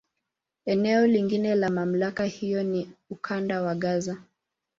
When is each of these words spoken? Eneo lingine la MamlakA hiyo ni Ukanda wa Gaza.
Eneo 0.65 1.07
lingine 1.07 1.55
la 1.55 1.69
MamlakA 1.69 2.25
hiyo 2.25 2.63
ni 2.63 2.91
Ukanda 3.09 3.61
wa 3.61 3.75
Gaza. 3.75 4.23